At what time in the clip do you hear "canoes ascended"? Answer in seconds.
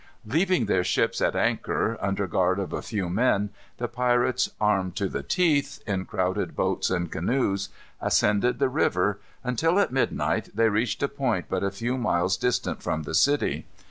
7.11-8.57